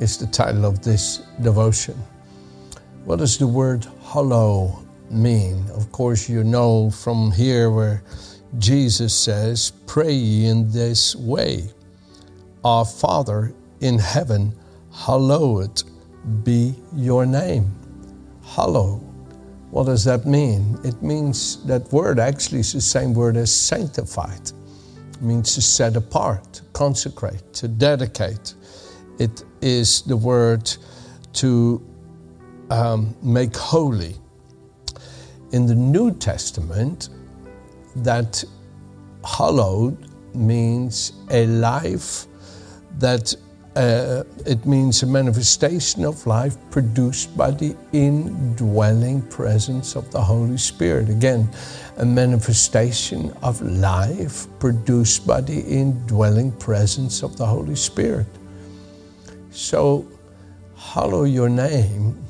[0.00, 1.96] is the title of this devotion.
[3.04, 5.68] What does the word hallow mean?
[5.72, 8.04] Of course, you know from here where
[8.58, 11.70] Jesus says, Pray ye in this way
[12.64, 14.54] Our Father in heaven,
[14.92, 15.82] hallowed
[16.44, 17.74] be your name.
[18.44, 18.98] Hallow.
[19.70, 20.78] What does that mean?
[20.84, 24.52] It means that word actually is the same word as sanctified.
[25.12, 28.54] It means to set apart, to consecrate, to dedicate.
[29.18, 30.70] It is the word
[31.32, 31.82] to
[32.70, 34.14] um, make holy.
[35.52, 37.08] In the New Testament,
[37.96, 38.44] that
[39.24, 39.96] hallowed
[40.34, 42.26] means a life
[42.98, 43.34] that
[43.76, 50.58] uh, it means a manifestation of life produced by the indwelling presence of the Holy
[50.58, 51.08] Spirit.
[51.08, 51.48] Again,
[51.96, 58.26] a manifestation of life produced by the indwelling presence of the Holy Spirit.
[59.54, 60.04] So,
[60.76, 62.20] hallow your name,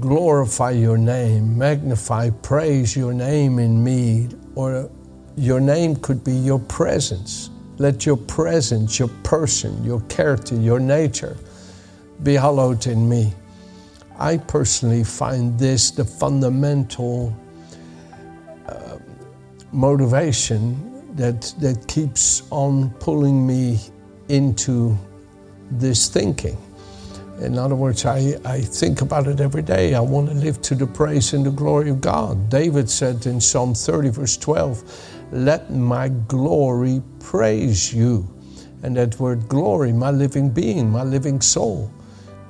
[0.00, 4.90] glorify your name, magnify, praise your name in me, or
[5.36, 7.50] your name could be your presence.
[7.78, 11.36] Let your presence, your person, your character, your nature
[12.24, 13.32] be hallowed in me.
[14.18, 17.32] I personally find this the fundamental
[18.66, 18.98] uh,
[19.70, 23.78] motivation that, that keeps on pulling me
[24.28, 24.98] into
[25.70, 26.58] this thinking.
[27.40, 29.94] In other words, I, I think about it every day.
[29.94, 32.50] I want to live to the praise and the glory of God.
[32.50, 34.82] David said in Psalm 30, verse 12,
[35.32, 38.28] Let my glory praise you.
[38.82, 41.92] And that word glory, my living being, my living soul.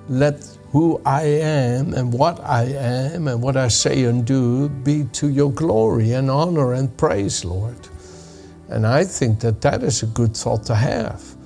[0.09, 5.05] Let who I am and what I am and what I say and do be
[5.15, 7.89] to your glory and honor and praise, Lord.
[8.69, 11.38] And I think that that is a good thought to have.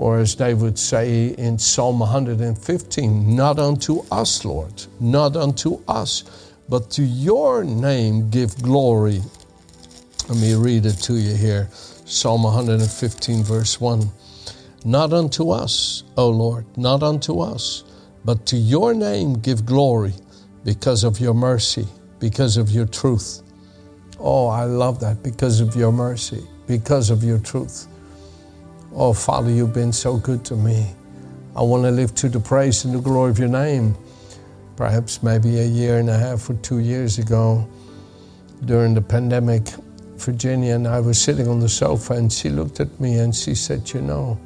[0.00, 6.24] Or as they would say in Psalm 115, not unto us, Lord, not unto us,
[6.70, 9.20] but to your name give glory.
[10.26, 11.68] Let me read it to you here
[12.06, 14.10] Psalm 115, verse 1.
[14.86, 17.84] Not unto us, O Lord, not unto us,
[18.24, 20.14] but to your name give glory
[20.64, 21.86] because of your mercy,
[22.20, 23.42] because of your truth.
[24.18, 27.86] Oh, I love that because of your mercy, because of your truth.
[28.92, 30.92] Oh, Father, you've been so good to me.
[31.54, 33.94] I want to live to the praise and the glory of your name.
[34.74, 37.68] Perhaps maybe a year and a half or two years ago,
[38.64, 39.68] during the pandemic,
[40.16, 43.54] Virginia and I were sitting on the sofa, and she looked at me and she
[43.54, 44.40] said, You know,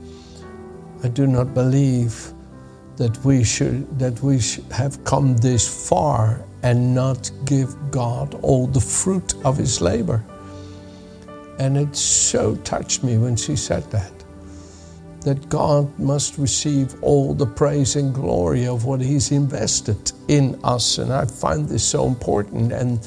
[1.02, 2.30] I do not believe
[2.96, 8.66] that we should that we should have come this far and not give God all
[8.66, 10.22] the fruit of his labor.
[11.58, 14.12] And it so touched me when she said that
[15.24, 20.98] that God must receive all the praise and glory of what He's invested in us.
[20.98, 22.72] And I find this so important.
[22.72, 23.06] And,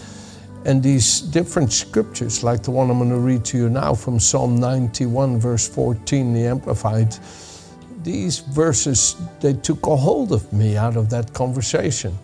[0.65, 4.19] and these different scriptures, like the one I'm going to read to you now from
[4.19, 7.15] Psalm 91, verse 14, the Amplified,
[8.03, 12.17] these verses, they took a hold of me out of that conversation.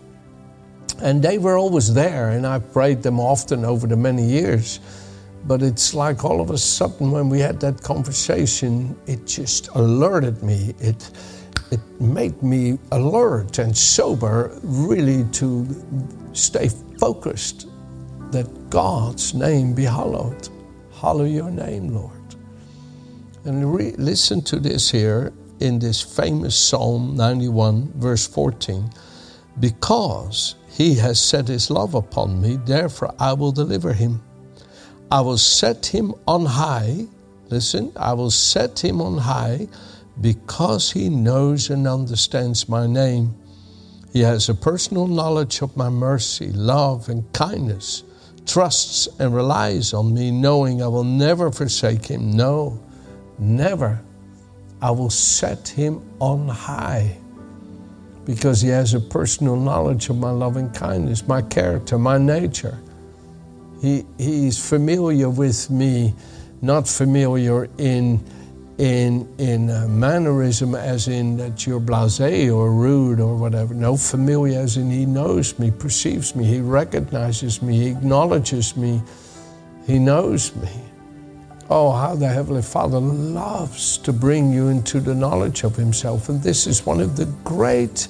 [1.01, 4.79] And they were always there, and I prayed them often over the many years.
[5.45, 10.41] But it's like all of a sudden when we had that conversation, it just alerted
[10.41, 10.73] me.
[10.79, 11.09] It
[11.71, 15.65] it made me alert and sober, really to
[16.33, 17.67] stay focused
[18.31, 20.49] that God's name be hallowed.
[20.91, 22.11] Hallow your name, Lord.
[23.45, 28.89] And re- listen to this here in this famous Psalm 91, verse 14.
[29.59, 34.22] Because he has set his love upon me, therefore I will deliver him.
[35.13, 37.05] I will set him on high.
[37.49, 39.67] Listen, I will set him on high
[40.19, 43.35] because he knows and understands my name.
[44.11, 48.03] He has a personal knowledge of my mercy, love, and kindness,
[48.47, 52.31] trusts and relies on me, knowing I will never forsake him.
[52.31, 52.83] No,
[53.37, 54.01] never.
[54.81, 57.15] I will set him on high
[58.25, 62.79] because he has a personal knowledge of my loving kindness, my character, my nature.
[63.84, 66.14] He, he's familiar with me,
[66.62, 68.24] not familiar in,
[68.78, 73.74] in, in uh, mannerism as in that you're blase or rude or whatever.
[73.74, 79.02] No, familiar as in he knows me, perceives me, he recognizes me, he acknowledges me,
[79.85, 80.70] he knows me.
[81.70, 86.30] Oh, how the Heavenly Father loves to bring you into the knowledge of Himself.
[86.30, 88.08] And this is one of the great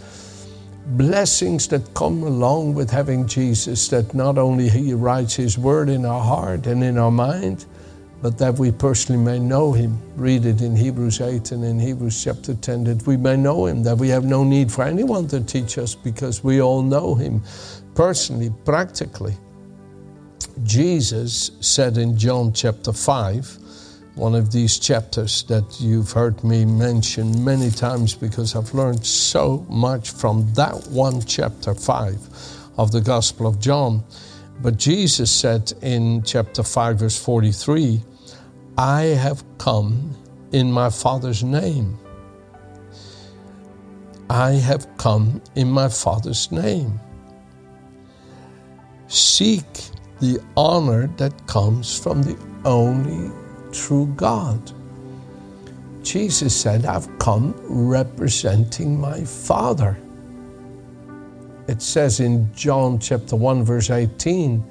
[0.86, 6.06] blessings that come along with having Jesus, that not only He writes His word in
[6.06, 7.66] our heart and in our mind,
[8.24, 10.02] but that we personally may know him.
[10.16, 13.84] Read it in Hebrews 8 and in Hebrews chapter 10 that we may know him,
[13.84, 17.42] that we have no need for anyone to teach us because we all know him
[17.96, 19.36] personally, practically.
[20.64, 23.58] Jesus said in John chapter 5,
[24.16, 29.66] one of these chapters that you've heard me mention many times because I've learned so
[29.70, 32.18] much from that one chapter 5
[32.78, 34.04] of the Gospel of John.
[34.62, 38.04] But Jesus said in chapter 5, verse 43,
[38.78, 40.16] I have come
[40.52, 41.98] in my Father's name.
[44.30, 47.00] I have come in my Father's name.
[49.08, 49.66] Seek
[50.20, 53.32] the honor that comes from the only
[53.74, 54.72] true God.
[56.04, 59.98] Jesus said, I've come representing my Father.
[61.68, 64.64] It says in John chapter 1, verse 18,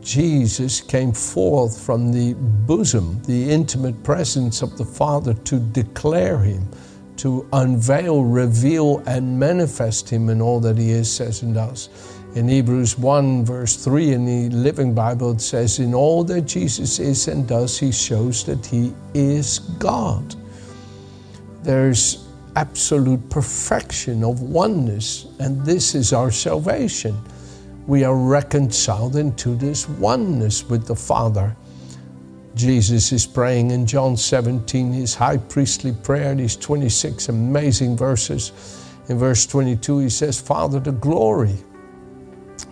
[0.00, 6.68] Jesus came forth from the bosom, the intimate presence of the Father to declare him,
[7.16, 11.88] to unveil, reveal, and manifest him in all that he is, says, and does.
[12.34, 16.98] In Hebrews 1, verse 3 in the Living Bible, it says, In all that Jesus
[16.98, 20.34] is and does, he shows that he is God.
[21.62, 22.26] There's
[22.56, 27.16] absolute perfection of oneness, and this is our salvation
[27.86, 31.54] we are reconciled into this oneness with the Father.
[32.54, 38.52] Jesus is praying in John 17, his high priestly prayer, these 26 amazing verses.
[39.08, 41.56] In verse 22, he says, Father, the glory,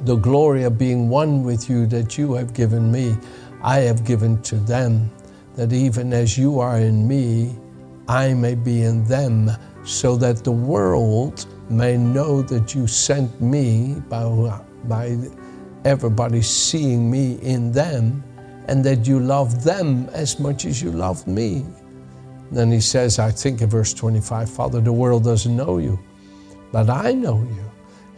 [0.02, 3.17] the glory of being one with you that you have given me,
[3.62, 5.11] I have given to them,
[5.56, 7.56] that even as you are in me,
[8.08, 9.50] I may be in them,
[9.84, 14.25] so that the world may know that you sent me by
[14.84, 15.17] by
[15.85, 18.23] everybody seeing me in them
[18.69, 21.64] and that you love them as much as you love me.
[22.50, 25.99] Then he says, I think in verse 25, Father, the world doesn't know you,
[26.70, 27.72] but I know you.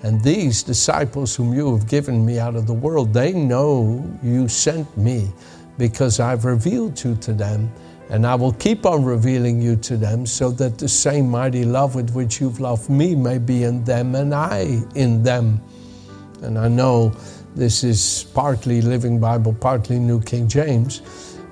[0.05, 4.49] And these disciples whom you have given me out of the world, they know you
[4.49, 5.33] sent me
[5.79, 7.73] because I've revealed you to them.
[8.11, 11.95] And I will keep on revealing you to them so that the same mighty love
[11.95, 15.59] with which you've loved me may be in them and I in them.
[16.43, 17.17] And I know
[17.55, 21.01] this is partly Living Bible, partly New King James,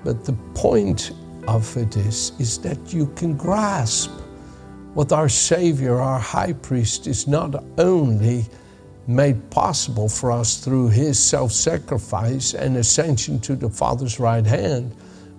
[0.04, 1.12] but the point
[1.48, 4.10] of it is, is that you can grasp
[4.94, 8.44] what our Savior, our high priest, is not only
[9.06, 14.94] made possible for us through his self sacrifice and ascension to the Father's right hand,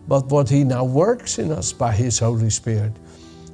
[0.07, 2.93] but what he now works in us by his Holy Spirit.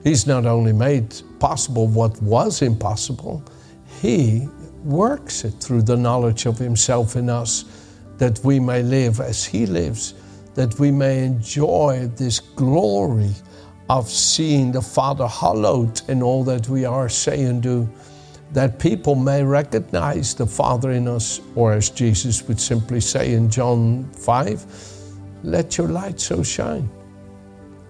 [0.04, 3.44] He's not only made possible what was impossible,
[4.01, 4.48] he
[4.84, 7.66] works it through the knowledge of Himself in us,
[8.18, 10.13] that we may live as He lives,
[10.56, 13.34] that we may enjoy this glory
[13.89, 17.89] of seeing the Father hallowed in all that we are, say, and do,
[18.53, 23.50] that people may recognize the Father in us, or as Jesus would simply say in
[23.50, 24.65] John 5,
[25.43, 26.89] let your light so shine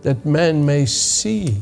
[0.02, 1.62] that men may see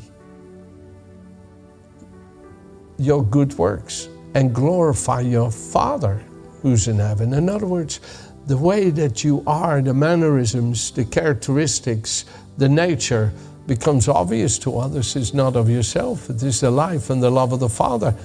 [2.99, 6.23] your good works and glorify your Father
[6.61, 7.33] who's in heaven.
[7.33, 7.99] In other words,
[8.45, 12.25] the way that you are, the mannerisms, the characteristics,
[12.57, 13.31] the nature
[13.67, 16.29] becomes obvious to others is not of yourself.
[16.29, 18.15] It is the life and the love of the Father.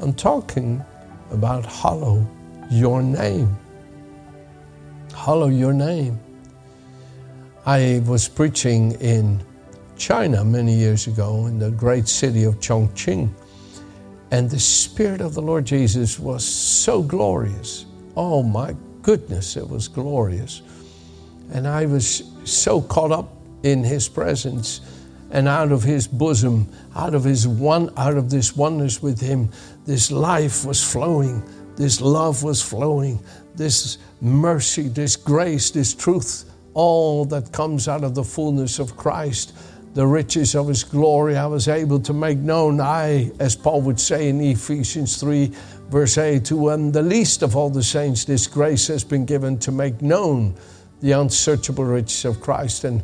[0.00, 0.82] I'm talking
[1.30, 2.26] about hallow
[2.70, 3.56] your name.
[5.14, 6.18] Hallow your name.
[7.66, 9.42] I was preaching in
[9.96, 13.30] China many years ago in the great city of Chongqing.
[14.30, 17.86] And the Spirit of the Lord Jesus was so glorious.
[18.16, 20.62] Oh my goodness, it was glorious.
[21.52, 24.80] And I was so caught up in His presence
[25.30, 29.50] and out of His bosom, out of His one, out of this oneness with Him,
[29.84, 31.42] this life was flowing,
[31.76, 33.18] this love was flowing,
[33.54, 39.52] this mercy, this grace, this truth, all that comes out of the fullness of Christ
[39.94, 42.80] the riches of his glory I was able to make known.
[42.80, 45.52] I, as Paul would say in Ephesians 3,
[45.90, 49.58] verse 8, to one the least of all the saints, this grace has been given
[49.58, 50.54] to make known
[51.00, 52.84] the unsearchable riches of Christ.
[52.84, 53.02] And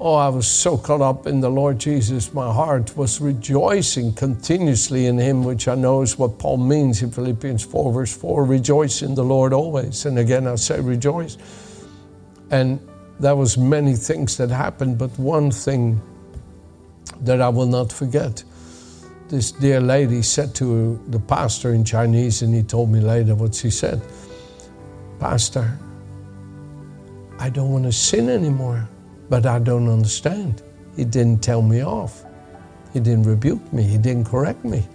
[0.00, 2.32] Oh, I was so caught up in the Lord Jesus.
[2.32, 7.10] My heart was rejoicing continuously in Him, which I know is what Paul means in
[7.10, 10.06] Philippians 4, verse 4 rejoice in the Lord always.
[10.06, 11.36] And again, I say rejoice.
[12.52, 12.78] And
[13.18, 16.00] there was many things that happened, but one thing
[17.22, 18.44] that I will not forget.
[19.28, 23.52] This dear lady said to the pastor in Chinese, and he told me later what
[23.52, 24.00] she said
[25.18, 25.76] Pastor,
[27.40, 28.88] I don't want to sin anymore.
[29.28, 30.62] But I don't understand.
[30.96, 32.24] He didn't tell me off.
[32.92, 33.82] He didn't rebuke me.
[33.82, 34.86] He didn't correct me.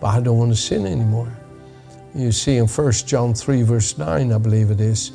[0.00, 1.32] But I don't want to sin anymore.
[2.14, 5.08] You see in 1 John 3, verse 9, I believe it is,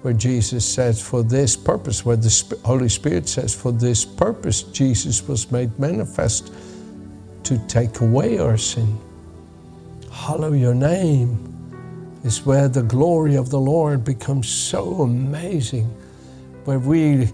[0.00, 5.26] where Jesus says, For this purpose, where the Holy Spirit says, For this purpose, Jesus
[5.28, 6.52] was made manifest
[7.44, 8.98] to take away our sin.
[10.10, 11.52] Hallow your name
[12.24, 15.84] is where the glory of the Lord becomes so amazing,
[16.64, 17.28] where we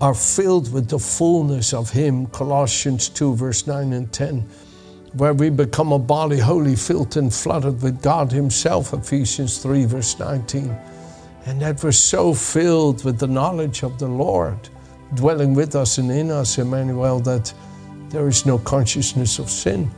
[0.00, 4.40] are filled with the fullness of Him, Colossians 2, verse 9 and 10,
[5.14, 10.18] where we become a body wholly filled and flooded with God Himself, Ephesians 3, verse
[10.18, 10.76] 19.
[11.46, 14.68] And that we're so filled with the knowledge of the Lord,
[15.14, 17.52] dwelling with us and in us, Emmanuel, that
[18.10, 19.90] there is no consciousness of sin,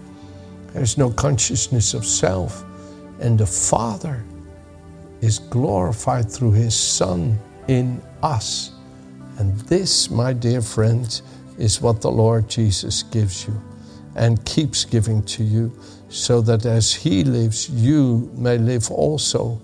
[0.73, 2.65] there's no consciousness of self.
[3.21, 4.25] And the Father
[5.21, 7.37] is glorified through His Son
[7.67, 8.78] in us.
[9.39, 11.23] And this, my dear friends,
[11.59, 13.61] is what the Lord Jesus gives you
[14.17, 15.73] and keeps giving to you,
[16.09, 19.61] so that as He lives, you may live also.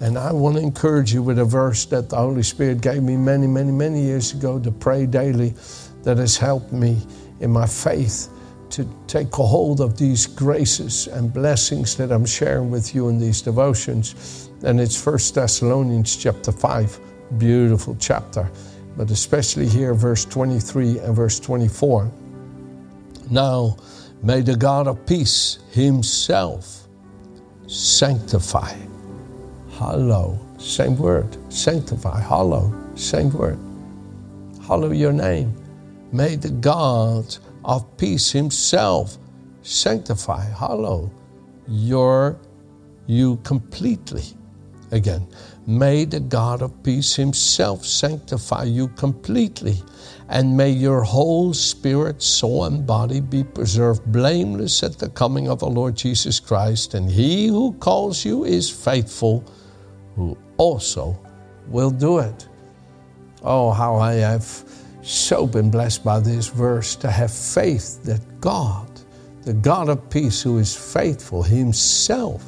[0.00, 3.16] And I want to encourage you with a verse that the Holy Spirit gave me
[3.16, 5.54] many, many, many years ago to pray daily
[6.02, 7.00] that has helped me
[7.38, 8.28] in my faith
[8.70, 13.20] to take a hold of these graces and blessings that I'm sharing with you in
[13.20, 14.50] these devotions.
[14.64, 16.98] And it's 1 Thessalonians chapter 5,
[17.38, 18.50] beautiful chapter
[18.96, 22.10] but especially here, verse 23 and verse 24.
[23.30, 23.76] Now,
[24.22, 26.86] may the God of peace himself
[27.66, 28.74] sanctify.
[29.78, 31.36] Hallow, same word.
[31.52, 33.58] Sanctify, hallow, same word.
[34.66, 35.54] Hallow your name.
[36.12, 39.18] May the God of peace himself
[39.62, 41.10] sanctify, hallow
[41.66, 42.38] your
[43.06, 44.24] you completely.
[44.94, 45.26] Again,
[45.66, 49.82] May the God of peace himself sanctify you completely,
[50.28, 55.60] and may your whole spirit, soul, and body be preserved blameless at the coming of
[55.60, 56.92] the Lord Jesus Christ.
[56.92, 59.42] And he who calls you is faithful,
[60.16, 61.18] who also
[61.68, 62.46] will do it.
[63.42, 64.46] Oh, how I have
[65.02, 68.90] so been blessed by this verse to have faith that God,
[69.44, 72.44] the God of peace, who is faithful himself,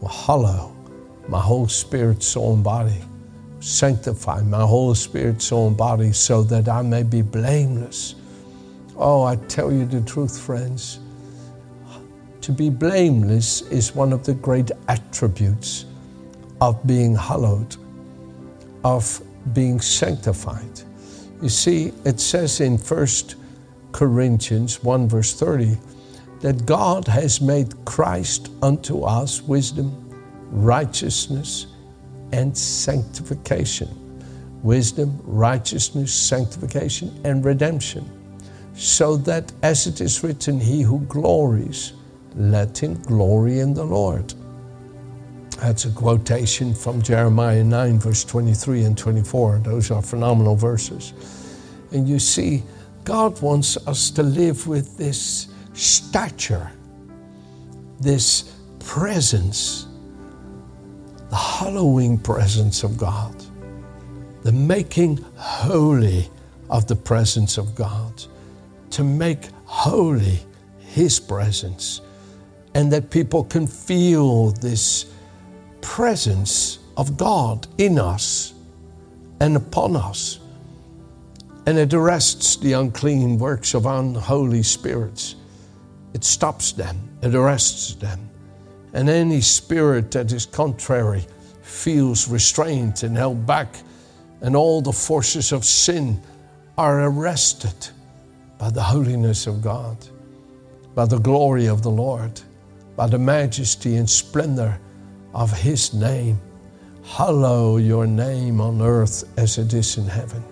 [0.00, 0.73] will hallow
[1.28, 3.00] my whole spirit, soul, and body.
[3.60, 8.14] Sanctify my whole spirit, soul, and body so that I may be blameless.
[8.96, 11.00] Oh, I tell you the truth, friends.
[12.42, 15.86] To be blameless is one of the great attributes
[16.60, 17.76] of being hallowed,
[18.84, 19.22] of
[19.54, 20.82] being sanctified.
[21.40, 23.06] You see, it says in 1
[23.92, 25.78] Corinthians 1, verse 30,
[26.40, 30.03] that God has made Christ unto us wisdom
[30.54, 31.66] righteousness,
[32.32, 33.88] and sanctification.
[34.62, 38.08] Wisdom, righteousness, sanctification, and redemption.
[38.74, 41.92] So that as it is written, He who glories,
[42.34, 44.32] let him glory in the Lord.
[45.58, 49.58] That's a quotation from Jeremiah 9, verse 23 and 24.
[49.58, 51.12] Those are phenomenal verses.
[51.92, 52.62] And you see,
[53.04, 56.72] God wants us to live with this stature,
[58.00, 59.86] this presence
[61.34, 63.34] the hallowing presence of God,
[64.44, 66.30] the making holy
[66.70, 68.22] of the presence of God,
[68.90, 70.38] to make holy
[70.78, 72.02] His presence,
[72.74, 75.06] and that people can feel this
[75.80, 78.54] presence of God in us
[79.40, 80.38] and upon us.
[81.66, 85.34] And it arrests the unclean works of unholy spirits.
[86.12, 88.30] It stops them, it arrests them.
[88.94, 91.26] And any spirit that is contrary
[91.62, 93.76] feels restrained and held back,
[94.40, 96.22] and all the forces of sin
[96.78, 97.88] are arrested
[98.56, 99.96] by the holiness of God,
[100.94, 102.40] by the glory of the Lord,
[102.96, 104.78] by the majesty and splendor
[105.34, 106.40] of His name.
[107.04, 110.42] Hallow your name on earth as it is in heaven.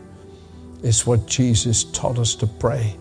[0.83, 2.97] It's what Jesus taught us to pray.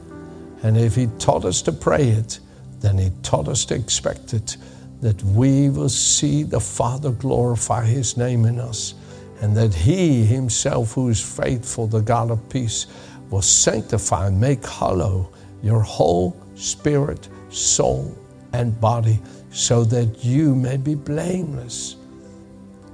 [0.62, 2.40] And if He taught us to pray it,
[2.80, 4.58] then He taught us to expect it
[5.02, 8.96] that we will see the Father glorify His name in us
[9.42, 12.86] and that he himself, who is faithful, the God of peace,
[13.32, 15.30] will sanctify and make hollow
[15.64, 18.16] your whole spirit, soul,
[18.54, 19.20] and body,
[19.52, 21.96] so that you may be blameless.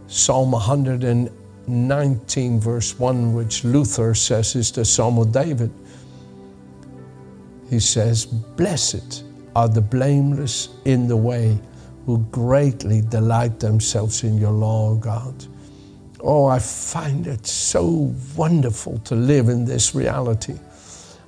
[0.07, 5.69] Psalm 119, verse 1, which Luther says is the Psalm of David.
[7.69, 11.59] He says, Blessed are the blameless in the way
[12.07, 15.45] who greatly delight themselves in your law, God.
[16.21, 20.55] Oh, I find it so wonderful to live in this reality.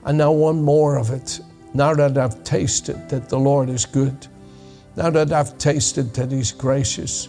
[0.06, 1.42] And now, one more of it.
[1.74, 4.28] Now that I've tasted that the Lord is good,
[4.96, 7.28] now that I've tasted that He's gracious,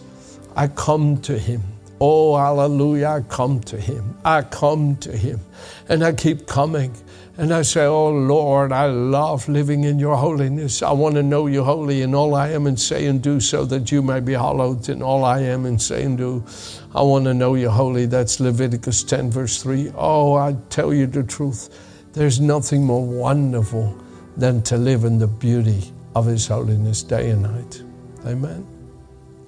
[0.55, 1.61] I come to Him.
[1.99, 4.17] Oh, hallelujah, I come to Him.
[4.23, 5.41] I come to Him.
[5.89, 6.95] And I keep coming.
[7.41, 10.83] And I say, Oh Lord, I love living in your holiness.
[10.83, 13.65] I want to know you holy in all I am and say and do so
[13.65, 16.45] that you may be hallowed in all I am and say and do.
[16.93, 18.05] I want to know you holy.
[18.05, 19.91] That's Leviticus 10, verse 3.
[19.95, 21.75] Oh, I tell you the truth.
[22.13, 23.99] There's nothing more wonderful
[24.37, 27.81] than to live in the beauty of His holiness day and night.
[28.23, 28.67] Amen.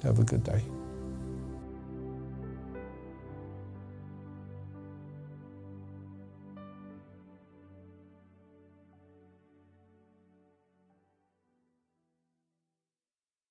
[0.02, 0.64] Have a good day.